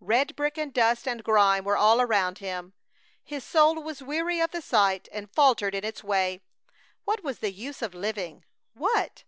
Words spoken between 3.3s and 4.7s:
soul was weary of the